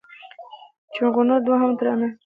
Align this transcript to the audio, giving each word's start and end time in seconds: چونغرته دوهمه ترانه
چونغرته 0.93 1.37
دوهمه 1.45 1.75
ترانه 1.79 2.09